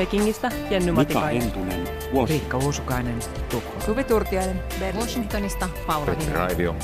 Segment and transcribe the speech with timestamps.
[0.00, 1.42] Pekingistä Jenny Mika Matikainen.
[1.42, 1.88] Hentunen,
[2.28, 2.56] Riikka.
[2.56, 3.18] Uusukainen,
[3.50, 3.80] Tukholma.
[3.80, 4.98] Suvi Turtiainen, Berliini.
[4.98, 6.34] Washingtonista Paula Vimu.
[6.34, 6.76] Raivio.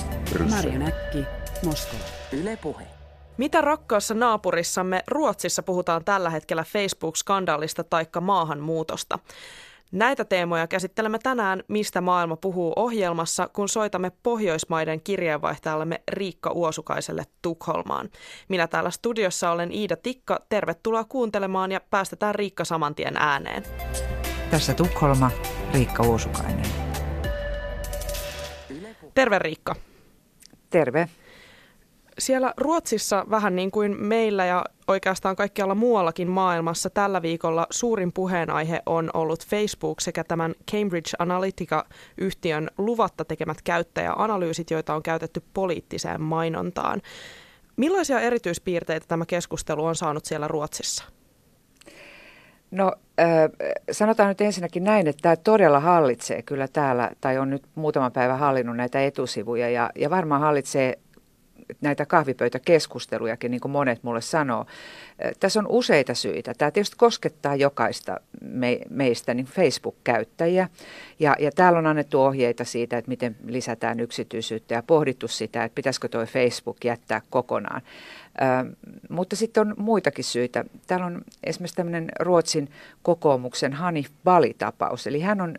[0.51, 1.25] Marja Näkki,
[1.65, 2.03] Moskova.
[2.33, 2.85] Yle Puhe.
[3.37, 9.19] Mitä rakkaassa naapurissamme Ruotsissa puhutaan tällä hetkellä Facebook-skandaalista taikka maahanmuutosta?
[9.93, 18.09] Näitä teemoja käsittelemme tänään Mistä maailma puhuu ohjelmassa, kun soitamme Pohjoismaiden kirjeenvaihtajallemme Riikka Uosukaiselle Tukholmaan.
[18.49, 20.41] Minä täällä studiossa olen Iida Tikka.
[20.49, 23.63] Tervetuloa kuuntelemaan ja päästetään Riikka samantien ääneen.
[24.51, 25.31] Tässä Tukholma,
[25.75, 26.67] Riikka Uusukainen.
[29.15, 29.75] Terve Riikka.
[30.71, 31.09] Terve.
[32.19, 38.83] Siellä Ruotsissa vähän niin kuin meillä ja oikeastaan kaikkialla muuallakin maailmassa tällä viikolla suurin puheenaihe
[38.87, 47.03] on ollut Facebook sekä tämän Cambridge Analytica-yhtiön luvatta tekemät käyttäjäanalyysit, joita on käytetty poliittiseen mainontaan.
[47.77, 51.05] Millaisia erityispiirteitä tämä keskustelu on saanut siellä Ruotsissa?
[52.71, 52.93] No
[53.91, 58.39] sanotaan nyt ensinnäkin näin, että tämä todella hallitsee kyllä täällä, tai on nyt muutaman päivän
[58.39, 60.99] hallinnut näitä etusivuja, ja, ja varmaan hallitsee
[61.81, 64.67] näitä kahvipöytäkeskustelujakin, niin kuin monet mulle sanoo.
[65.41, 66.55] Tässä on useita syitä.
[66.55, 70.69] Tämä tietysti koskettaa jokaista me, meistä niin Facebook-käyttäjiä.
[71.19, 75.75] Ja, ja täällä on annettu ohjeita siitä, että miten lisätään yksityisyyttä ja pohdittu sitä, että
[75.75, 77.83] pitäisikö tuo Facebook jättää kokonaan.
[79.09, 80.65] Mutta sitten on muitakin syitä.
[80.87, 82.71] Täällä on esimerkiksi tämmöinen Ruotsin
[83.03, 85.07] kokoomuksen Hanif Bali-tapaus.
[85.07, 85.55] Eli hän on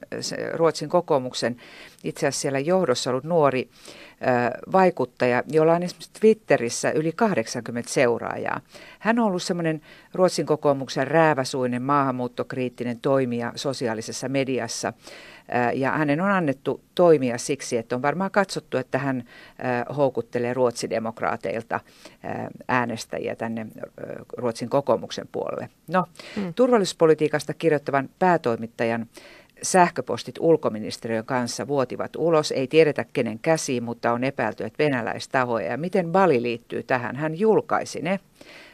[0.53, 1.57] Ruotsin kokoomuksen
[2.03, 3.69] itse asiassa siellä johdossa ollut nuori
[4.71, 8.61] vaikuttaja, jolla on esimerkiksi Twitterissä yli 80 seuraajaa.
[8.99, 9.81] Hän on ollut semmoinen
[10.13, 14.93] Ruotsin kokoomuksen rääväsuinen maahanmuuttokriittinen toimija sosiaalisessa mediassa.
[15.73, 19.23] Ja hänen on annettu toimia siksi, että on varmaan katsottu, että hän
[19.97, 21.79] houkuttelee ruotsidemokraateilta
[22.67, 23.67] äänestäjiä tänne
[24.37, 25.69] Ruotsin kokoomuksen puolelle.
[25.87, 26.53] No, hmm.
[26.53, 29.05] turvallisuuspolitiikasta kirjoittavan päätoimittajan
[29.63, 32.51] sähköpostit ulkoministeriön kanssa vuotivat ulos.
[32.51, 35.71] Ei tiedetä kenen käsiin, mutta on epäilty, että venäläistahoja.
[35.71, 37.15] Ja miten Bali liittyy tähän?
[37.15, 38.19] Hän julkaisi ne,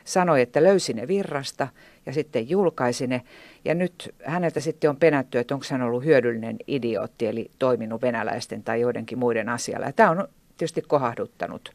[0.06, 1.68] sanoi, että löysi ne virrasta
[2.06, 3.22] ja sitten julkaisi ne.
[3.66, 8.64] Ja nyt häneltä sitten on penätty, että onko hän ollut hyödyllinen idiootti, eli toiminut venäläisten
[8.64, 9.86] tai joidenkin muiden asialla.
[9.86, 11.72] Ja tämä on tietysti kohahduttanut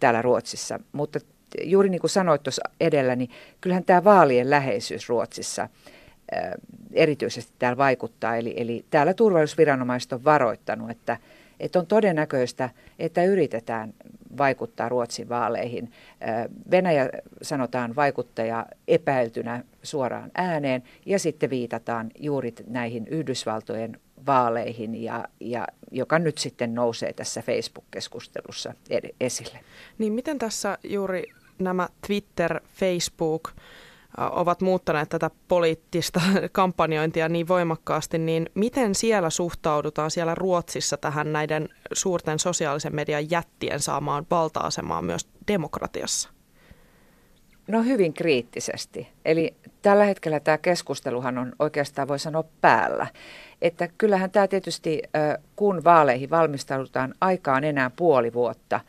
[0.00, 1.18] täällä Ruotsissa, mutta
[1.62, 5.68] juuri niin kuin sanoit tuossa edellä, niin kyllähän tämä vaalien läheisyys Ruotsissa–
[6.92, 8.36] erityisesti täällä vaikuttaa.
[8.36, 11.16] Eli, eli täällä turvallisuusviranomaiset on varoittanut, että,
[11.62, 13.94] että on todennäköistä, että yritetään
[14.38, 15.92] vaikuttaa Ruotsin vaaleihin.
[16.70, 17.10] Venäjä
[17.42, 26.18] sanotaan vaikuttaja epäiltynä suoraan ääneen ja sitten viitataan juuri näihin Yhdysvaltojen vaaleihin, ja, ja, joka
[26.18, 28.74] nyt sitten nousee tässä Facebook-keskustelussa
[29.20, 29.58] esille.
[29.98, 31.24] Niin miten tässä juuri
[31.58, 33.50] nämä Twitter, Facebook,
[34.18, 36.20] ovat muuttaneet tätä poliittista
[36.52, 43.80] kampanjointia niin voimakkaasti, niin miten siellä suhtaudutaan siellä Ruotsissa tähän näiden suurten sosiaalisen median jättien
[43.80, 46.28] saamaan valta-asemaan myös demokratiassa?
[47.68, 49.08] No hyvin kriittisesti.
[49.24, 53.06] Eli tällä hetkellä tämä keskusteluhan on oikeastaan voi sanoa päällä.
[53.62, 55.02] Että kyllähän tämä tietysti,
[55.56, 58.80] kun vaaleihin valmistaudutaan aikaan enää puoli vuotta,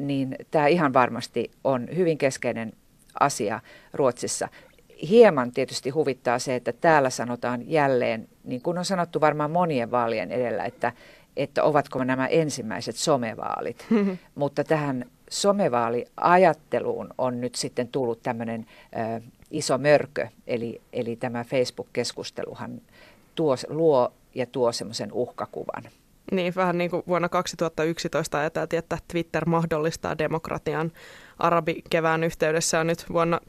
[0.00, 2.72] niin tämä ihan varmasti on hyvin keskeinen
[3.20, 3.60] asia
[3.92, 4.48] Ruotsissa.
[5.08, 10.32] Hieman tietysti huvittaa se, että täällä sanotaan jälleen, niin kuin on sanottu varmaan monien vaalien
[10.32, 10.92] edellä, että,
[11.36, 13.86] että ovatko nämä ensimmäiset somevaalit.
[14.34, 18.66] Mutta tähän somevaaliajatteluun on nyt sitten tullut tämmöinen
[19.16, 22.80] ö, iso mörkö, eli, eli tämä Facebook-keskusteluhan
[23.34, 25.82] tuo, luo ja tuo semmoisen uhkakuvan.
[26.32, 30.92] Niin, vähän niin kuin vuonna 2011 ajateltiin, että Twitter mahdollistaa demokratian
[31.40, 33.40] arabikevään yhteydessä ja nyt vuonna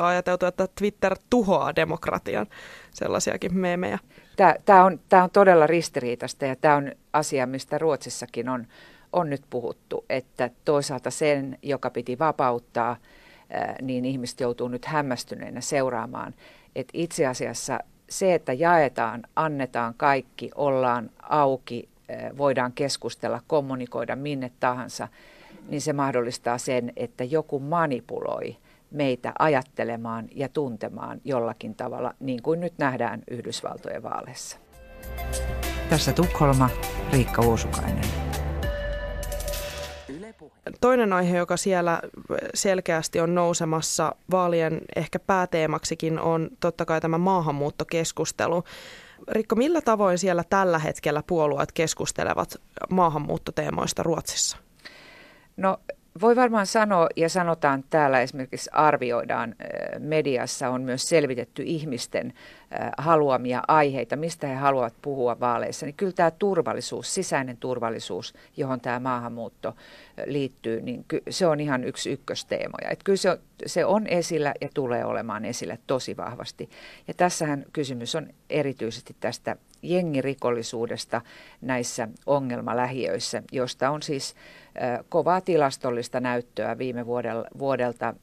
[0.00, 2.46] 2017-2018 ajateltu, että Twitter tuhoaa demokratian.
[2.90, 3.98] Sellaisiakin meemejä.
[4.36, 8.66] Tämä, tämä, on, tämä on todella ristiriitasta ja tämä on asia, mistä Ruotsissakin on,
[9.12, 12.96] on nyt puhuttu, että toisaalta sen, joka piti vapauttaa,
[13.82, 16.34] niin ihmiset joutuu nyt hämmästyneenä seuraamaan,
[16.76, 17.80] että itse asiassa
[18.10, 21.88] se, että jaetaan, annetaan kaikki, ollaan auki,
[22.38, 25.08] voidaan keskustella, kommunikoida minne tahansa,
[25.70, 28.56] niin se mahdollistaa sen, että joku manipuloi
[28.90, 34.58] meitä ajattelemaan ja tuntemaan jollakin tavalla, niin kuin nyt nähdään Yhdysvaltojen vaaleissa.
[35.90, 36.70] Tässä Tukholma,
[37.12, 38.04] Riikka Uusukainen.
[40.80, 42.00] Toinen aihe, joka siellä
[42.54, 48.64] selkeästi on nousemassa vaalien ehkä pääteemaksikin, on totta kai tämä maahanmuuttokeskustelu.
[49.28, 54.56] Rikko, millä tavoin siellä tällä hetkellä puolueet keskustelevat maahanmuuttoteemoista Ruotsissa?
[55.60, 55.78] No
[56.20, 59.54] voi varmaan sanoa ja sanotaan täällä esimerkiksi arvioidaan
[59.98, 62.32] mediassa on myös selvitetty ihmisten
[62.98, 69.00] haluamia aiheita, mistä he haluavat puhua vaaleissa, niin kyllä tämä turvallisuus, sisäinen turvallisuus, johon tämä
[69.00, 69.74] maahanmuutto
[70.26, 72.90] liittyy, niin se on ihan yksi ykkösteemoja.
[72.90, 76.70] Että kyllä se on, se on esillä ja tulee olemaan esillä tosi vahvasti.
[77.08, 81.20] Ja tässähän kysymys on erityisesti tästä jengirikollisuudesta
[81.60, 84.34] näissä ongelmalähiöissä, josta on siis
[85.08, 87.06] kovaa tilastollista näyttöä viime
[87.58, 88.14] vuodelta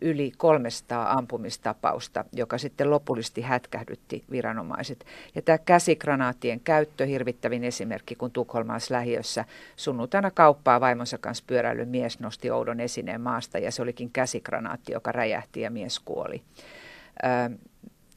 [0.00, 5.04] yli 300 ampumistapausta, joka sitten lopullisesti hätkähdytti viranomaiset.
[5.34, 9.44] Ja tämä käsikranaattien käyttö, hirvittävin esimerkki, kun Tukholmassa lähiössä
[9.76, 15.12] sunnuntaina kauppaa vaimonsa kanssa pyöräily mies nosti oudon esineen maasta ja se olikin käsikranaatti, joka
[15.12, 16.42] räjähti ja mies kuoli.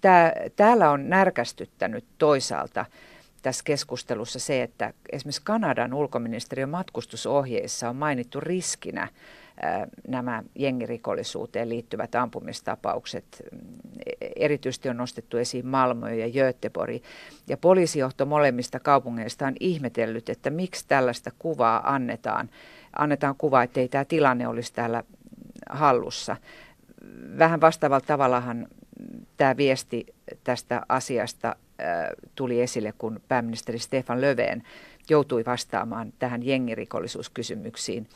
[0.03, 2.85] Tää, täällä on närkästyttänyt toisaalta
[3.41, 9.07] tässä keskustelussa se, että esimerkiksi Kanadan ulkoministeriön matkustusohjeissa on mainittu riskinä
[10.07, 13.25] nämä jengirikollisuuteen liittyvät ampumistapaukset.
[14.35, 17.03] Erityisesti on nostettu esiin Malmö ja Göteborg.
[17.47, 22.49] Ja poliisijohto molemmista kaupungeista on ihmetellyt, että miksi tällaista kuvaa annetaan.
[22.99, 25.03] Annetaan kuvaa, että ei tämä tilanne olisi täällä
[25.69, 26.37] hallussa.
[27.37, 28.67] Vähän vastaavalla tavallahan
[29.37, 30.05] tämä viesti
[30.43, 31.55] tästä asiasta
[32.35, 34.63] tuli esille, kun pääministeri Stefan Löfven
[35.09, 38.07] joutui vastaamaan tähän jengirikollisuuskysymyksiin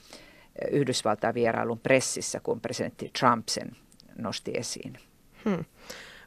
[0.71, 3.71] Yhdysvaltain vierailun pressissä, kun presidentti Trump sen
[4.17, 4.97] nosti esiin.
[5.45, 5.65] Hmm.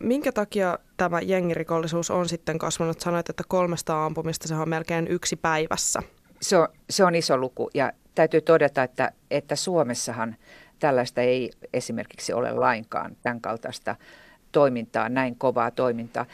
[0.00, 3.00] Minkä takia tämä jengirikollisuus on sitten kasvanut?
[3.00, 6.02] Sanoit, että 300 ampumista se on melkein yksi päivässä.
[6.42, 10.36] Se on, se on iso luku ja täytyy todeta, että, että Suomessahan
[10.78, 13.96] tällaista ei esimerkiksi ole lainkaan tämän kaltaista
[14.52, 16.26] toimintaa, näin kovaa toimintaa.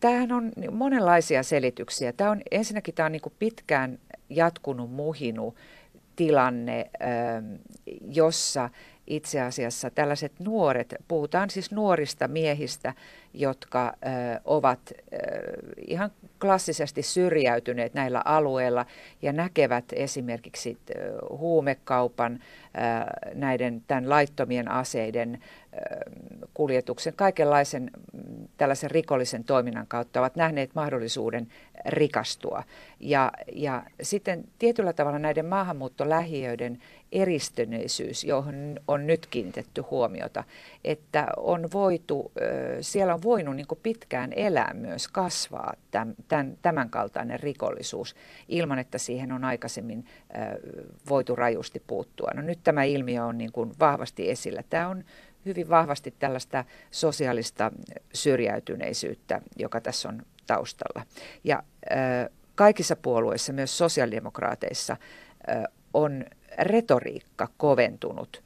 [0.00, 2.12] Tämähän on monenlaisia selityksiä.
[2.12, 3.98] Tämä on, ensinnäkin tämä on niin pitkään
[4.30, 5.54] jatkunut muhinu
[6.16, 7.54] tilanne, ähm,
[8.10, 8.70] jossa
[9.06, 12.94] itse asiassa tällaiset nuoret, puhutaan siis nuorista miehistä,
[13.34, 15.16] jotka ö, ovat ö,
[15.86, 16.10] ihan
[16.40, 18.86] klassisesti syrjäytyneet näillä alueilla
[19.22, 22.40] ja näkevät esimerkiksi ö, huumekaupan, ö,
[23.34, 25.78] näiden tämän laittomien aseiden ö,
[26.54, 31.48] kuljetuksen, kaikenlaisen mm, tällaisen rikollisen toiminnan kautta ovat nähneet mahdollisuuden
[31.86, 32.62] rikastua.
[33.00, 36.78] Ja, ja sitten tietyllä tavalla näiden maahanmuuttolähiöiden
[37.12, 40.44] eristöneisyys, johon on nyt kiinnitetty huomiota,
[40.84, 42.32] että on voitu,
[42.80, 48.14] siellä on voinut niin pitkään elää myös kasvaa tämän, tämän kaltainen rikollisuus
[48.48, 50.04] ilman, että siihen on aikaisemmin
[51.08, 52.30] voitu rajusti puuttua.
[52.34, 54.62] No nyt tämä ilmiö on niin kuin vahvasti esillä.
[54.70, 55.04] Tämä on
[55.46, 57.72] hyvin vahvasti tällaista sosiaalista
[58.14, 61.06] syrjäytyneisyyttä, joka tässä on taustalla.
[61.44, 61.62] Ja
[62.54, 64.96] kaikissa puolueissa, myös sosiaalidemokraateissa,
[65.94, 66.24] on
[66.60, 68.42] retoriikka koventunut,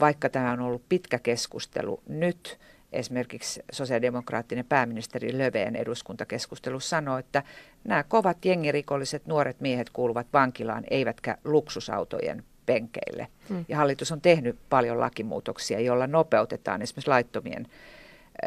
[0.00, 2.58] vaikka tämä on ollut pitkä keskustelu nyt.
[2.92, 7.42] Esimerkiksi sosiaalidemokraattinen pääministeri Löveen eduskuntakeskustelu sanoi, että
[7.84, 13.28] nämä kovat jengirikolliset nuoret miehet kuuluvat vankilaan, eivätkä luksusautojen penkeille.
[13.48, 13.64] Hmm.
[13.68, 18.46] Ja hallitus on tehnyt paljon lakimuutoksia, joilla nopeutetaan esimerkiksi laittomien ä,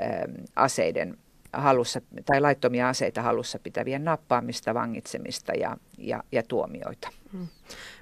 [0.56, 1.18] aseiden
[1.54, 7.10] halussa, tai laittomia aseita halussa pitävien nappaamista, vangitsemista ja, ja, ja tuomioita.
[7.34, 7.48] Hmm.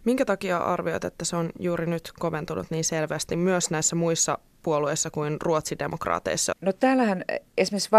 [0.05, 5.09] Minkä takia arvioit, että se on juuri nyt koventunut niin selvästi myös näissä muissa puolueissa
[5.11, 6.53] kuin ruotsidemokraateissa?
[6.61, 7.23] No täällähän
[7.57, 7.91] esimerkiksi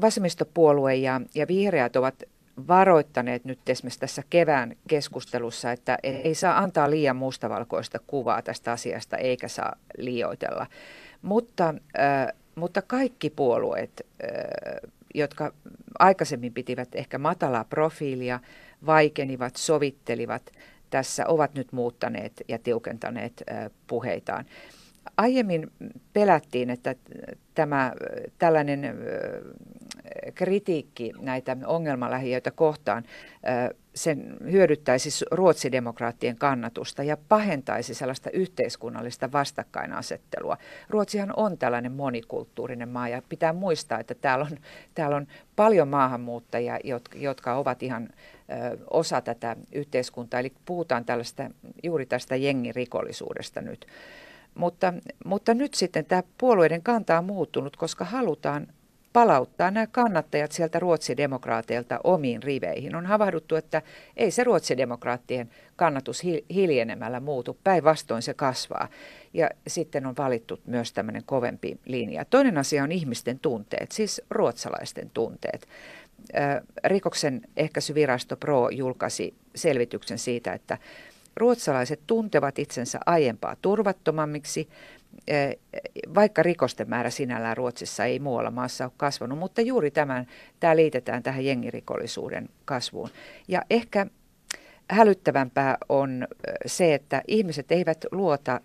[0.00, 2.22] vasemmistopuolue ja, ja vihreät ovat
[2.68, 9.16] varoittaneet nyt esimerkiksi tässä kevään keskustelussa, että ei saa antaa liian mustavalkoista kuvaa tästä asiasta
[9.16, 10.66] eikä saa liioitella.
[11.22, 14.06] Mutta, äh, mutta kaikki puolueet,
[15.14, 15.52] jotka
[15.98, 18.40] aikaisemmin pitivät ehkä matalaa profiilia,
[18.86, 20.50] vaikenivat, sovittelivat,
[20.90, 23.42] tässä ovat nyt muuttaneet ja tiukentaneet
[23.86, 24.44] puheitaan.
[25.16, 25.70] Aiemmin
[26.12, 26.94] pelättiin, että
[27.54, 27.92] tämä
[28.38, 28.96] tällainen
[30.34, 33.04] kritiikki näitä ongelmalähiöitä kohtaan,
[33.94, 40.56] sen hyödyttäisi ruotsidemokraattien kannatusta ja pahentaisi sellaista yhteiskunnallista vastakkainasettelua.
[40.88, 44.58] Ruotsihan on tällainen monikulttuurinen maa ja pitää muistaa, että täällä on,
[44.94, 45.26] täällä on
[45.56, 46.78] paljon maahanmuuttajia,
[47.14, 48.08] jotka, ovat ihan
[48.90, 50.40] osa tätä yhteiskuntaa.
[50.40, 51.50] Eli puhutaan tällaista,
[51.82, 53.86] juuri tästä jengirikollisuudesta nyt.
[54.54, 58.66] Mutta, mutta nyt sitten tämä puolueiden kanta on muuttunut, koska halutaan
[59.12, 62.96] palauttaa nämä kannattajat sieltä ruotsidemokraateilta omiin riveihin.
[62.96, 63.82] On havahduttu, että
[64.16, 66.22] ei se ruotsidemokraattien kannatus
[66.54, 68.88] hiljenemällä muutu, päinvastoin se kasvaa.
[69.34, 72.24] Ja sitten on valittu myös tämmöinen kovempi linja.
[72.24, 75.68] Toinen asia on ihmisten tunteet, siis ruotsalaisten tunteet.
[76.84, 80.78] Rikoksen ehkäisyvirasto PRO julkaisi selvityksen siitä, että
[81.36, 84.68] ruotsalaiset tuntevat itsensä aiempaa turvattomammiksi,
[86.14, 90.26] vaikka rikosten määrä sinällään Ruotsissa ei muualla maassa ole kasvanut, mutta juuri tämän,
[90.60, 93.08] tämä liitetään tähän jengirikollisuuden kasvuun.
[93.48, 94.06] Ja ehkä
[94.90, 96.28] hälyttävämpää on
[96.66, 98.60] se, että ihmiset eivät luota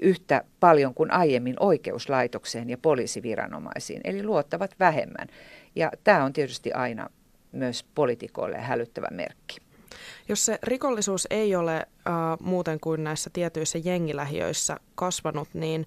[0.00, 5.28] yhtä paljon kuin aiemmin oikeuslaitokseen ja poliisiviranomaisiin, eli luottavat vähemmän.
[5.76, 7.10] Ja tämä on tietysti aina
[7.52, 9.67] myös poliitikoille hälyttävä merkki.
[10.28, 11.86] Jos se rikollisuus ei ole äh,
[12.40, 15.86] muuten kuin näissä tietyissä jengilähiöissä kasvanut, niin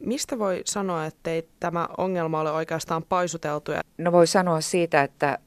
[0.00, 3.72] mistä voi sanoa, että ei tämä ongelma ole oikeastaan paisuteltu?
[3.98, 5.38] No voi sanoa siitä, että,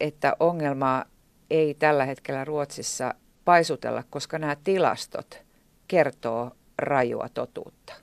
[0.00, 1.04] että ongelmaa
[1.50, 5.42] ei tällä hetkellä Ruotsissa paisutella, koska nämä tilastot
[5.88, 7.94] kertoo rajua totuutta.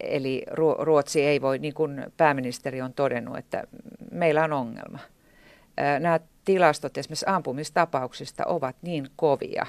[0.00, 0.42] Eli
[0.78, 3.64] Ruotsi ei voi, niin kuin pääministeri on todennut, että
[4.12, 4.98] meillä on ongelma.
[6.00, 9.66] Nämä tilastot esimerkiksi ampumistapauksista ovat niin kovia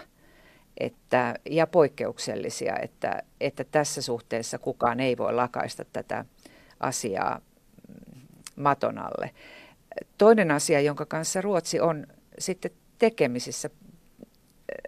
[0.80, 6.25] että, ja poikkeuksellisia, että, että tässä suhteessa kukaan ei voi lakaista tätä
[6.80, 7.42] asiaa
[7.88, 8.22] mm,
[8.56, 9.32] maton alle.
[10.18, 12.08] Toinen asia, jonka kanssa Ruotsi on
[12.39, 13.70] sitten tekemisissä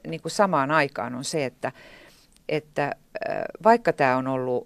[0.07, 1.71] niin kuin samaan aikaan, on se, että
[2.49, 2.95] että
[3.63, 4.63] vaikka tämä on ollut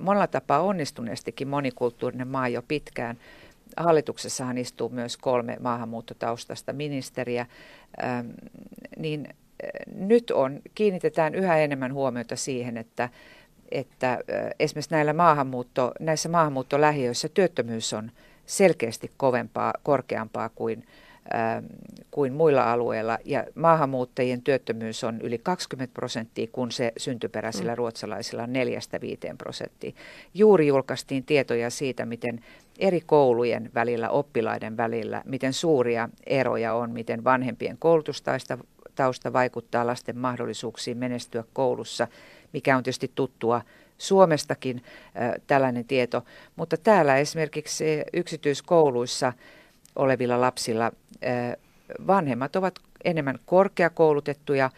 [0.00, 3.18] monella tapaa onnistuneestikin monikulttuurinen maa jo pitkään,
[3.76, 7.46] hallituksessahan istuu myös kolme maahanmuuttotaustasta ministeriä,
[8.96, 9.28] niin
[9.94, 13.08] nyt on, kiinnitetään yhä enemmän huomiota siihen, että,
[13.70, 14.18] että
[14.58, 18.10] esimerkiksi näillä maahanmuutto, näissä maahanmuuttolähiöissä työttömyys on
[18.46, 21.07] selkeästi kovempaa, korkeampaa kuin Ähm,
[22.10, 23.18] kuin muilla alueilla.
[23.24, 27.78] Ja maahanmuuttajien työttömyys on yli 20 prosenttia, kun se syntyperäisillä mm.
[27.78, 28.48] ruotsalaisilla on
[29.32, 29.92] 4-5 prosenttia.
[30.34, 32.40] Juuri julkaistiin tietoja siitä, miten
[32.78, 38.58] eri koulujen välillä, oppilaiden välillä, miten suuria eroja on, miten vanhempien koulutustausta
[38.94, 42.08] tausta vaikuttaa lasten mahdollisuuksiin menestyä koulussa,
[42.52, 43.62] mikä on tietysti tuttua
[43.98, 46.24] Suomestakin äh, tällainen tieto.
[46.56, 49.32] Mutta täällä esimerkiksi yksityiskouluissa
[49.98, 50.92] olevilla lapsilla
[52.06, 52.74] vanhemmat ovat
[53.04, 54.70] enemmän korkeakoulutettuja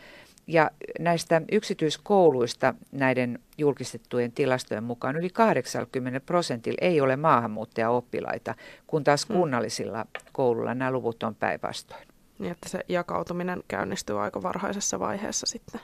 [0.47, 8.55] ja näistä yksityiskouluista näiden julkistettujen tilastojen mukaan yli 80 prosentilla ei ole maahanmuuttajaoppilaita,
[8.87, 9.37] kun taas hmm.
[9.37, 12.09] kunnallisilla kouluilla nämä luvut on päinvastoin.
[12.39, 15.81] Niin, että se jakautuminen käynnistyy aika varhaisessa vaiheessa sitten.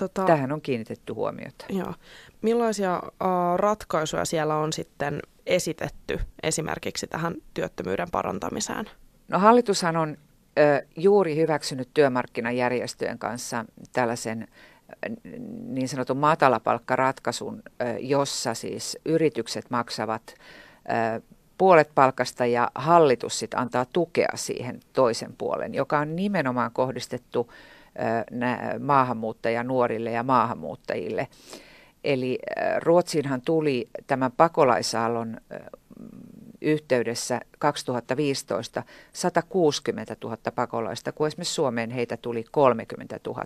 [0.00, 1.66] Tota, Tähän on kiinnitetty huomiota.
[1.68, 1.94] Joo.
[2.42, 3.10] Millaisia uh,
[3.56, 8.90] ratkaisuja siellä on sitten esitetty esimerkiksi tähän työttömyyden parantamiseen?
[9.28, 10.16] No hallitushan on
[10.58, 14.48] ö, juuri hyväksynyt työmarkkinajärjestöjen kanssa tällaisen
[15.66, 17.62] niin sanotun matalapalkkaratkaisun,
[18.00, 20.34] jossa siis yritykset maksavat
[21.58, 27.52] puolet palkasta ja hallitus sitten antaa tukea siihen toisen puolen, joka on nimenomaan kohdistettu
[28.78, 31.28] maahanmuuttajanuorille ja maahanmuuttajille.
[32.04, 32.38] Eli
[32.78, 35.36] Ruotsiinhan tuli tämän pakolaisaallon
[36.60, 38.82] yhteydessä 2015
[39.12, 43.44] 160 000 pakolaista, kun esimerkiksi Suomeen heitä tuli 30 000.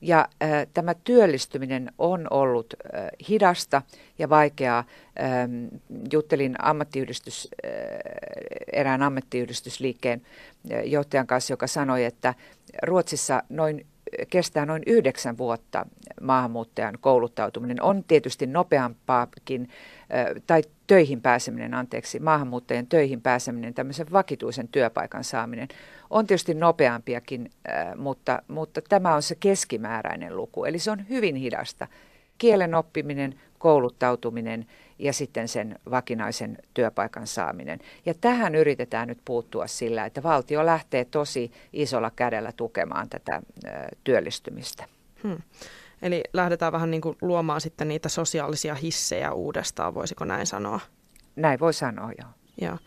[0.00, 3.82] Ja äh, tämä työllistyminen on ollut äh, hidasta
[4.18, 4.84] ja vaikeaa.
[5.20, 5.66] Ähm,
[6.12, 7.70] juttelin ammattiyhdistys, äh,
[8.72, 10.22] erään ammattiyhdistysliikkeen
[10.72, 12.34] äh, johtajan kanssa, joka sanoi, että
[12.82, 13.86] Ruotsissa noin
[14.30, 15.86] kestää noin yhdeksän vuotta
[16.20, 17.82] maahanmuuttajan kouluttautuminen.
[17.82, 19.68] On tietysti nopeampaakin,
[20.46, 25.68] tai töihin pääseminen, anteeksi, maahanmuuttajien töihin pääseminen, tämmöisen vakituisen työpaikan saaminen,
[26.10, 27.50] on tietysti nopeampiakin,
[27.96, 30.64] mutta, mutta tämä on se keskimääräinen luku.
[30.64, 31.86] Eli se on hyvin hidasta.
[32.38, 34.66] Kielen oppiminen, kouluttautuminen
[34.98, 37.78] ja sitten sen vakinaisen työpaikan saaminen.
[38.06, 43.42] Ja tähän yritetään nyt puuttua sillä, että valtio lähtee tosi isolla kädellä tukemaan tätä
[44.04, 44.84] työllistymistä.
[45.22, 45.38] Hmm.
[46.02, 50.80] Eli lähdetään vähän niin kuin luomaan sitten niitä sosiaalisia hissejä uudestaan, voisiko näin sanoa?
[51.36, 52.30] Näin voi sanoa, joo.
[52.60, 52.78] joo.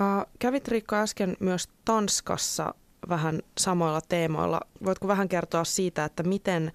[0.00, 2.74] Uh, kävit Riikka äsken myös Tanskassa
[3.08, 4.60] vähän samoilla teemoilla.
[4.84, 6.72] Voitko vähän kertoa siitä, että miten,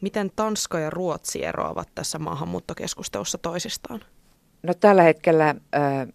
[0.00, 4.00] miten Tanska ja Ruotsi eroavat tässä maahanmuuttokeskustelussa toisistaan?
[4.62, 6.08] No tällä hetkellä äh,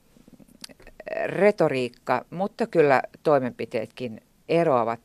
[1.26, 5.02] retoriikka, mutta kyllä toimenpiteetkin eroavat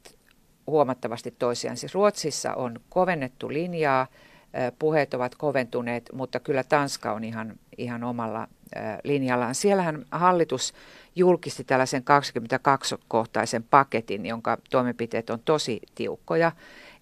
[0.66, 1.76] huomattavasti toisiaan.
[1.76, 8.04] Siis Ruotsissa on kovennettu linjaa, äh, puheet ovat koventuneet, mutta kyllä Tanska on ihan, ihan
[8.04, 9.54] omalla äh, linjallaan.
[9.54, 10.75] Siellähän hallitus
[11.16, 16.52] julkisti tällaisen 22-kohtaisen paketin, jonka toimenpiteet on tosi tiukkoja.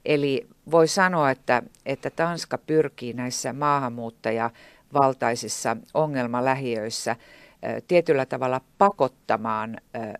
[0.04, 4.50] Eli voi sanoa, että, että Tanska pyrkii näissä maahanmuuttaja-
[4.94, 7.16] valtaisissa ongelmalähiöissä
[7.88, 9.76] tietyllä tavalla pakottamaan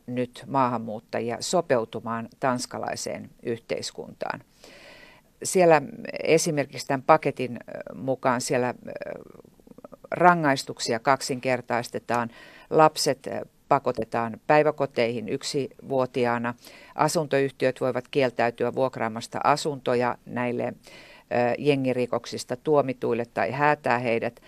[0.06, 4.40] nyt maahanmuuttajia sopeutumaan tanskalaiseen yhteiskuntaan.
[5.42, 5.82] siellä
[6.22, 7.58] esimerkiksi tämän paketin
[7.94, 8.74] mukaan siellä
[10.10, 12.30] rangaistuksia kaksinkertaistetaan,
[12.70, 13.28] lapset
[13.68, 16.54] pakotetaan päiväkoteihin yksivuotiaana,
[16.94, 20.72] asuntoyhtiöt voivat kieltäytyä vuokraamasta asuntoja näille
[21.58, 24.40] jengirikoksista tuomituille tai häätää heidät.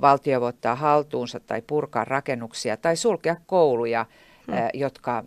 [0.00, 4.06] Valtio ottaa haltuunsa tai purkaa rakennuksia tai sulkea kouluja,
[4.46, 4.54] hmm.
[4.74, 5.24] jotka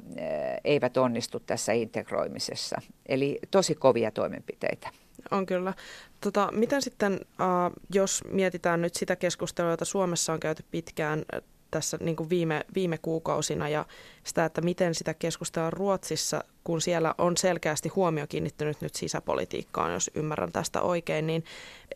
[0.63, 2.81] eivät onnistu tässä integroimisessa.
[3.05, 4.89] Eli tosi kovia toimenpiteitä.
[5.31, 5.73] On kyllä.
[6.21, 11.25] Tota, miten sitten, äh, jos mietitään nyt sitä keskustelua, jota Suomessa on käyty pitkään
[11.71, 13.85] tässä niin kuin viime, viime kuukausina ja
[14.23, 20.11] sitä, että miten sitä keskustellaan Ruotsissa, kun siellä on selkeästi huomio kiinnittynyt nyt sisäpolitiikkaan, jos
[20.15, 21.43] ymmärrän tästä oikein, niin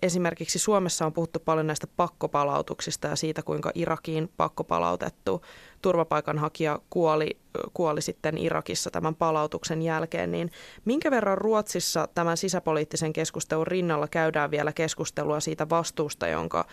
[0.02, 5.42] esimerkiksi Suomessa on puhuttu paljon näistä pakkopalautuksista ja siitä, kuinka Irakiin pakkopalautettu
[5.82, 7.38] turvapaikanhakija kuoli,
[7.74, 10.52] kuoli sitten Irakissa tämän palautuksen jälkeen, niin
[10.86, 16.66] minkä verran Ruotsissa tämän sisäpoliittisen keskustelun rinnalla käydään vielä keskustelua siitä vastuusta, jonka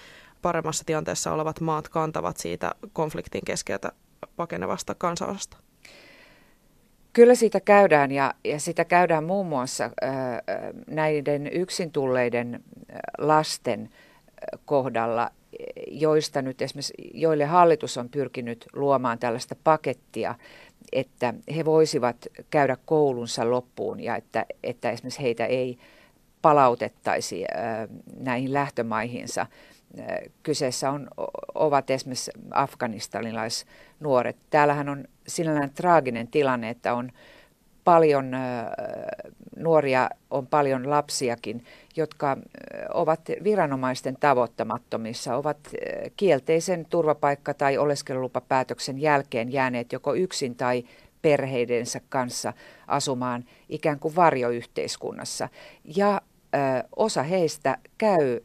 [0.43, 3.93] paremmassa tilanteessa olevat maat kantavat siitä konfliktin keskeltä
[4.37, 5.57] pakenevasta kansanosasta?
[7.13, 10.11] Kyllä siitä käydään ja, ja sitä käydään muun muassa äh,
[10.87, 12.65] näiden yksin tulleiden
[13.19, 13.91] lasten
[14.65, 15.31] kohdalla,
[15.91, 20.35] joista nyt esimerkiksi, joille hallitus on pyrkinyt luomaan tällaista pakettia,
[20.93, 22.17] että he voisivat
[22.51, 25.79] käydä koulunsa loppuun ja että, että esimerkiksi heitä ei
[26.43, 27.89] palautettaisi äh,
[28.21, 29.47] näihin lähtömaihinsa
[30.43, 31.09] kyseessä on,
[31.55, 34.37] ovat esimerkiksi afganistanilaisnuoret.
[34.51, 37.11] Täällähän on sinällään traaginen tilanne, että on
[37.85, 38.31] paljon
[39.57, 41.65] nuoria, on paljon lapsiakin,
[41.97, 42.37] jotka
[42.95, 45.59] ovat viranomaisten tavoittamattomissa, ovat
[46.17, 50.85] kielteisen turvapaikka- tai oleskelulupapäätöksen jälkeen jääneet joko yksin tai
[51.23, 52.53] perheidensä kanssa
[52.87, 55.49] asumaan ikään kuin varjoyhteiskunnassa.
[55.97, 56.21] Ja
[56.97, 58.41] osa heistä käy,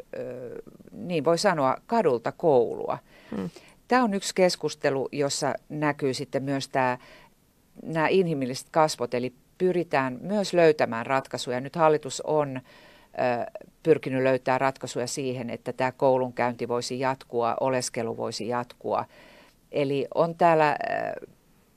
[0.91, 2.97] niin voi sanoa, kadulta koulua.
[3.35, 3.49] Hmm.
[3.87, 6.97] Tämä on yksi keskustelu, jossa näkyy sitten myös tämä,
[7.83, 11.61] nämä inhimilliset kasvot, eli pyritään myös löytämään ratkaisuja.
[11.61, 12.61] Nyt hallitus on
[13.83, 19.05] pyrkinyt löytää ratkaisuja siihen, että tämä koulunkäynti voisi jatkua, oleskelu voisi jatkua.
[19.71, 20.77] Eli on täällä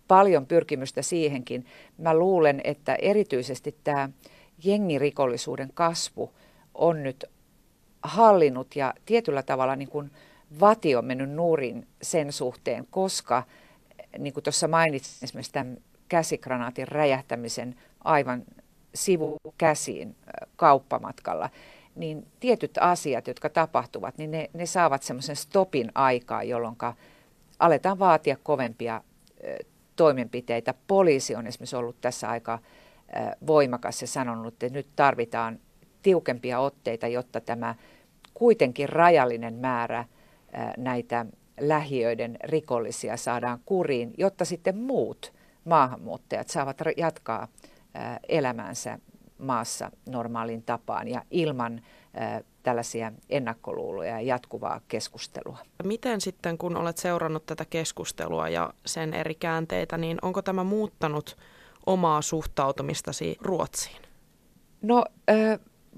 [0.09, 1.67] paljon pyrkimystä siihenkin.
[1.99, 4.09] Mä luulen, että erityisesti tämä
[4.65, 6.33] jengirikollisuuden kasvu
[6.75, 7.25] on nyt
[8.03, 10.11] hallinnut ja tietyllä tavalla niin kuin
[10.61, 13.43] vati on mennyt nurin sen suhteen, koska
[14.19, 18.43] niin kuin tuossa mainitsin esimerkiksi tämän käsikranaatin räjähtämisen aivan
[18.95, 20.17] sivukäsiin
[20.57, 21.51] kauppamatkalla,
[21.95, 26.77] niin tietyt asiat, jotka tapahtuvat, niin ne, ne saavat semmoisen stopin aikaa, jolloin
[27.59, 29.03] aletaan vaatia kovempia
[29.97, 30.75] toimenpiteitä.
[30.87, 32.59] Poliisi on esimerkiksi ollut tässä aikaa
[33.47, 35.59] voimakas ja sanonut, että nyt tarvitaan
[36.03, 37.75] tiukempia otteita, jotta tämä
[38.35, 40.05] kuitenkin rajallinen määrä
[40.77, 41.27] näitä
[41.61, 45.33] lähiöiden rikollisia saadaan kuriin, jotta sitten muut
[45.65, 47.49] maahanmuuttajat saavat jatkaa
[48.29, 48.99] elämänsä
[49.39, 51.81] maassa normaalin tapaan ja ilman
[52.63, 55.59] tällaisia ennakkoluuloja ja jatkuvaa keskustelua.
[55.85, 61.37] Miten sitten, kun olet seurannut tätä keskustelua ja sen eri käänteitä, niin onko tämä muuttanut
[61.93, 64.03] omaa suhtautumistasi Ruotsiin?
[64.83, 65.05] No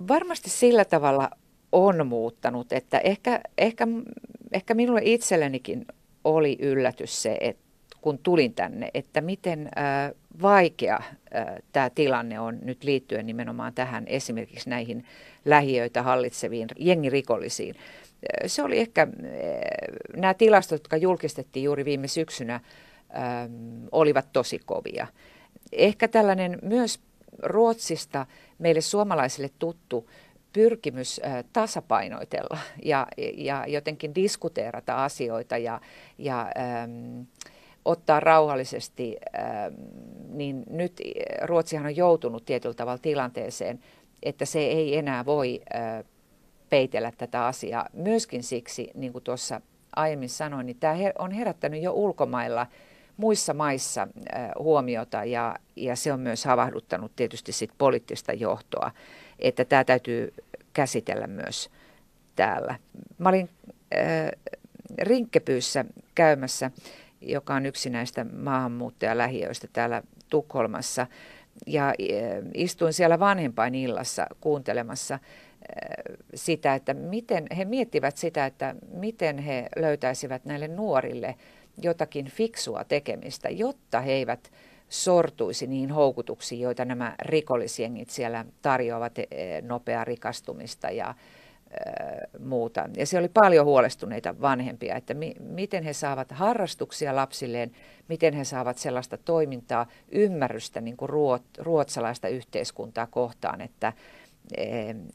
[0.09, 1.31] varmasti sillä tavalla
[1.73, 3.87] on muuttanut, että ehkä, ehkä,
[4.53, 5.87] ehkä minulle itsellenikin
[6.25, 7.63] oli yllätys se, että
[8.01, 9.71] kun tulin tänne, että miten
[10.43, 11.03] vaikea
[11.73, 15.05] tämä tilanne on nyt liittyen nimenomaan tähän esimerkiksi näihin
[15.45, 17.75] lähiöitä hallitseviin jengirikollisiin.
[18.47, 19.09] Se oli ehkä,
[20.17, 22.61] nämä tilastot, jotka julkistettiin juuri viime syksynä,
[23.93, 25.07] olivat tosi kovia
[25.73, 27.01] ehkä tällainen myös
[27.39, 28.27] Ruotsista
[28.59, 30.11] meille suomalaisille tuttu
[30.53, 31.21] pyrkimys
[31.53, 33.07] tasapainoitella ja,
[33.37, 35.81] ja jotenkin diskuteerata asioita ja,
[36.19, 37.27] ja äm,
[37.85, 39.75] ottaa rauhallisesti, äm,
[40.29, 41.01] niin nyt
[41.43, 43.81] Ruotsihan on joutunut tietyllä tavalla tilanteeseen,
[44.23, 46.05] että se ei enää voi ä,
[46.71, 47.89] peitellä tätä asiaa.
[47.93, 49.61] Myöskin siksi, niin kuin tuossa
[49.97, 52.67] aiemmin sanoin, niin tämä on herättänyt jo ulkomailla–
[53.17, 54.09] muissa maissa
[54.59, 58.91] huomiota ja, ja se on myös havahduttanut tietysti sit poliittista johtoa,
[59.39, 60.35] että tämä täytyy
[60.73, 61.71] käsitellä myös
[62.37, 62.79] täällä.
[63.19, 63.51] Mä olin
[63.97, 64.31] äh,
[64.99, 66.71] Rinkkepyyssä käymässä,
[67.21, 71.07] joka on yksi näistä maahanmuuttajalähiöistä täällä Tukholmassa,
[71.67, 71.95] ja äh,
[72.55, 75.19] istuin siellä vanhempain illassa kuuntelemassa
[76.35, 81.35] sitä, että miten he miettivät sitä, että miten he löytäisivät näille nuorille
[81.83, 84.53] jotakin fiksua tekemistä, jotta he eivät
[84.89, 89.13] sortuisi niihin houkutuksiin, joita nämä rikollisjengit siellä tarjoavat,
[89.63, 91.15] nopeaa rikastumista ja
[92.39, 92.89] muuta.
[92.97, 97.71] Ja se oli paljon huolestuneita vanhempia, että mi- miten he saavat harrastuksia lapsilleen,
[98.09, 103.93] miten he saavat sellaista toimintaa, ymmärrystä niin kuin ruot- ruotsalaista yhteiskuntaa kohtaan, että e,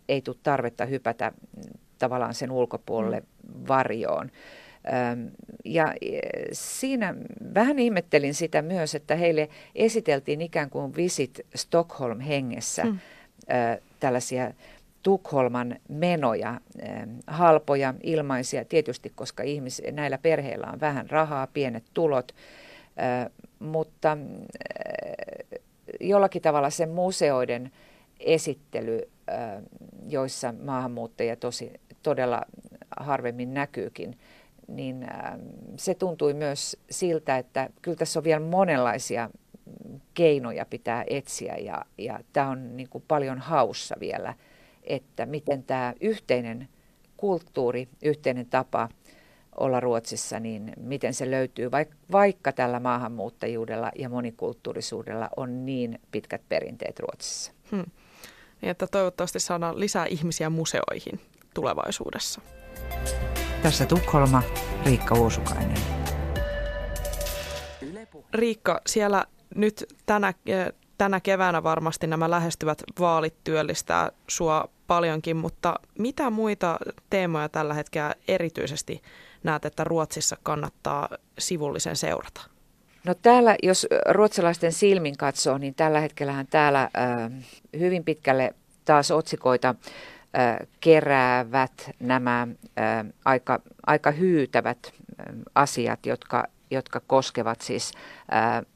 [0.10, 1.32] ei tule tarvetta hypätä
[2.00, 3.68] tavallaan sen ulkopuolelle mm.
[3.68, 4.32] varjoon.
[5.66, 6.20] Ja e,
[6.52, 7.16] siinä
[7.54, 13.00] vähän ihmettelin sitä myös, että heille esiteltiin ikään kuin Visit Stockholm hengessä mm.
[14.00, 14.52] tällaisia
[15.04, 16.62] Tukholman menoja,
[17.28, 22.36] halpoja, ilmaisia, tietysti koska ihmis, näillä perheillä on vähän rahaa, pienet tulot,
[23.60, 24.18] mutta
[26.00, 27.72] jollakin tavalla se museoiden
[28.20, 29.02] esittely,
[30.08, 32.42] joissa maahanmuuttajia tosi, todella
[33.00, 34.18] harvemmin näkyykin,
[34.68, 35.08] niin
[35.76, 39.30] se tuntui myös siltä, että kyllä tässä on vielä monenlaisia
[40.14, 44.34] keinoja pitää etsiä ja, ja tämä on niin kuin paljon haussa vielä–
[44.88, 46.68] että miten tämä yhteinen
[47.18, 48.90] kulttuuri, yhteinen tapa
[49.58, 51.72] olla Ruotsissa, niin miten se löytyy,
[52.12, 57.52] vaikka tällä maahanmuuttajuudella ja monikulttuurisuudella on niin pitkät perinteet Ruotsissa.
[57.72, 57.86] Hmm.
[58.62, 61.22] Niin, että toivottavasti saadaan lisää ihmisiä museoihin
[61.54, 62.42] tulevaisuudessa.
[63.64, 64.44] Tässä Tukholma,
[64.86, 65.78] Riikka Uusukainen.
[68.34, 70.34] Riikka, siellä nyt tänä,
[70.98, 76.78] tänä keväänä varmasti nämä lähestyvät vaalit työllistää sua paljonkin, mutta mitä muita
[77.10, 79.02] teemoja tällä hetkellä erityisesti
[79.44, 82.57] näet, että Ruotsissa kannattaa sivullisen seurata?
[83.04, 87.32] No täällä, jos ruotsalaisten silmin katsoo, niin tällä hetkellähän täällä äh,
[87.80, 88.54] hyvin pitkälle
[88.86, 89.76] taas otsikoita
[90.80, 92.48] keräävät nämä
[93.26, 94.94] aika, aika hyytävät
[95.56, 97.92] asiat, jotka, jotka koskevat siis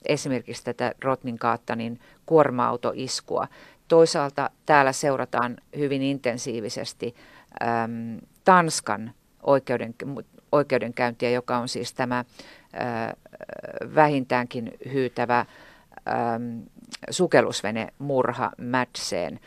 [0.06, 3.48] esimerkiksi tätä Rotninkaatanin kuorma-autoiskua.
[3.88, 7.16] Toisaalta täällä seurataan hyvin intensiivisesti
[8.44, 9.96] Tanskan oikeuden,
[10.52, 12.26] oikeudenkäyntiä, joka on siis tämä
[13.96, 15.46] vähintäänkin hyytävä
[17.10, 19.40] sukellusvene murha Mätseen.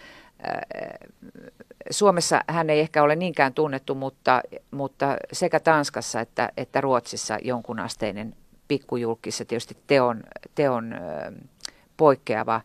[1.91, 8.37] Suomessa hän ei ehkä ole niinkään tunnettu, mutta, mutta sekä Tanskassa että, että Ruotsissa jonkunasteinen
[8.69, 10.23] pikkujulkissa tietysti teon,
[10.55, 10.95] teon
[11.97, 12.61] poikkeava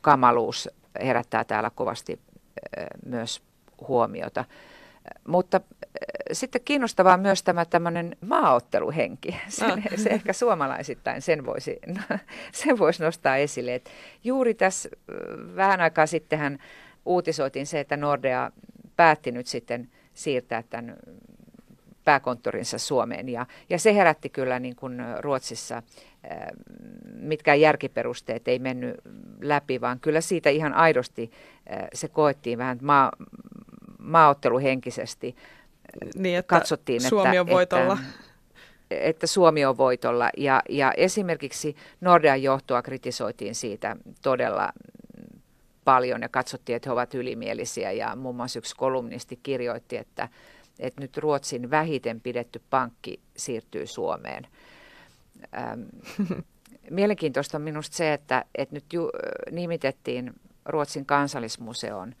[0.00, 0.68] kamaluus
[1.04, 2.20] herättää täällä kovasti
[3.06, 3.42] myös
[3.88, 4.44] huomiota.
[5.26, 5.60] Mutta
[6.32, 9.36] sitten kiinnostavaa myös tämä tämmöinen maaotteluhenki.
[9.48, 9.78] Sen, ah.
[9.96, 11.78] Se ehkä suomalaisittain sen voisi,
[12.52, 13.74] sen voisi nostaa esille.
[13.74, 13.90] Et
[14.24, 14.88] juuri tässä
[15.56, 16.58] vähän aikaa sittenhän
[17.06, 18.50] uutisoitiin se, että Nordea
[18.96, 20.96] päätti nyt sitten siirtää tämän
[22.04, 23.28] pääkonttorinsa Suomeen.
[23.28, 25.82] Ja, ja se herätti kyllä niin kuin Ruotsissa
[27.12, 28.96] mitkään järkiperusteet ei mennyt
[29.40, 31.30] läpi, vaan kyllä siitä ihan aidosti
[31.94, 33.12] se koettiin vähän maa,
[34.08, 35.36] maaotteluhenkisesti.
[36.14, 37.92] Niin, että Katsottiin, Suomi että, on voitolla.
[37.92, 40.30] Että, että Suomi on voitolla.
[40.36, 44.72] Ja, ja esimerkiksi Nordean johtoa kritisoitiin siitä todella
[45.84, 47.92] paljon ja katsottiin, että he ovat ylimielisiä.
[47.92, 50.28] Ja muun muassa yksi kolumnisti kirjoitti, että,
[50.78, 54.46] että nyt Ruotsin vähiten pidetty pankki siirtyy Suomeen–
[55.56, 55.82] Ähm,
[56.90, 59.10] mielenkiintoista on minusta se, että, että nyt ju,
[59.50, 60.32] nimitettiin
[60.64, 62.14] Ruotsin kansallismuseon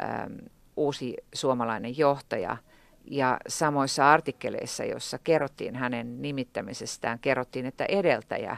[0.00, 0.32] ähm,
[0.76, 2.56] uusi suomalainen johtaja.
[3.04, 8.56] Ja samoissa artikkeleissa, joissa kerrottiin hänen nimittämisestään, kerrottiin, että edeltäjä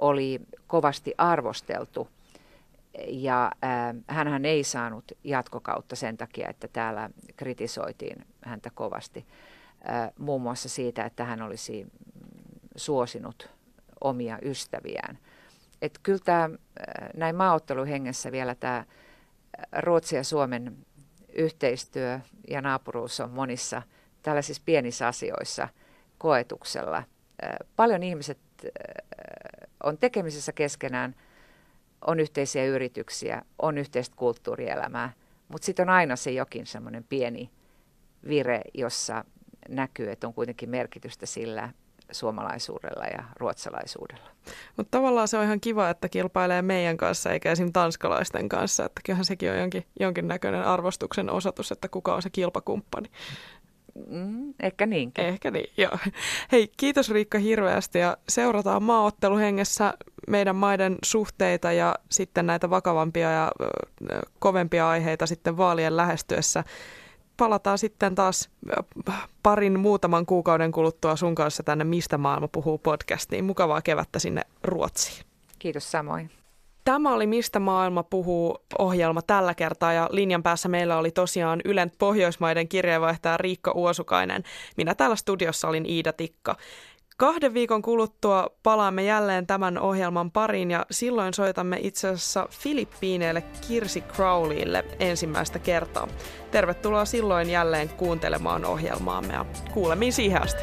[0.00, 2.08] oli kovasti arvosteltu.
[3.06, 9.26] Ja äh, hän ei saanut jatkokautta sen takia, että täällä kritisoitiin häntä kovasti.
[9.90, 11.86] Äh, muun muassa siitä, että hän olisi
[12.76, 13.50] suosinut
[14.00, 15.18] omia ystäviään.
[15.82, 16.50] Et kyllä tämä äh,
[17.16, 18.84] näin maaotteluhengessä vielä tämä
[19.78, 20.76] Ruotsin ja Suomen
[21.32, 23.82] yhteistyö ja naapuruus on monissa
[24.22, 25.68] tällaisissa pienissä asioissa
[26.18, 27.02] koetuksella.
[27.76, 28.38] Paljon ihmiset
[29.82, 31.14] on tekemisissä keskenään,
[32.06, 35.12] on yhteisiä yrityksiä, on yhteistä kulttuurielämää,
[35.48, 37.50] mutta sitten on aina se jokin semmoinen pieni
[38.28, 39.24] vire, jossa
[39.68, 41.72] näkyy, että on kuitenkin merkitystä sillä,
[42.12, 44.30] suomalaisuudella ja ruotsalaisuudella.
[44.76, 47.72] Mutta tavallaan se on ihan kiva, että kilpailee meidän kanssa eikä esim.
[47.72, 48.84] tanskalaisten kanssa.
[48.84, 53.10] Että kyllähän sekin on jonkin, jonkinnäköinen arvostuksen osoitus, että kuka on se kilpakumppani.
[54.08, 55.24] Mm, ehkä niinkin.
[55.24, 55.98] Ehkä niin, joo.
[56.52, 59.94] Hei, kiitos Riikka hirveästi ja seurataan maaotteluhengessä
[60.28, 63.52] meidän maiden suhteita ja sitten näitä vakavampia ja
[64.38, 66.64] kovempia aiheita sitten vaalien lähestyessä
[67.40, 68.50] palataan sitten taas
[69.42, 73.44] parin muutaman kuukauden kuluttua sun kanssa tänne Mistä maailma puhuu podcastiin.
[73.44, 75.24] Mukavaa kevättä sinne Ruotsiin.
[75.58, 76.30] Kiitos samoin.
[76.84, 81.92] Tämä oli Mistä maailma puhuu ohjelma tällä kertaa ja linjan päässä meillä oli tosiaan Ylen
[81.98, 84.42] Pohjoismaiden kirjeenvaihtaja Riikka Uosukainen.
[84.76, 86.56] Minä täällä studiossa olin Iida Tikka.
[87.20, 94.00] Kahden viikon kuluttua palaamme jälleen tämän ohjelman pariin ja silloin soitamme itse asiassa Filippiineille Kirsi
[94.00, 96.08] Crowleylle ensimmäistä kertaa.
[96.50, 100.62] Tervetuloa silloin jälleen kuuntelemaan ohjelmaamme ja kuulemiin siihen asti.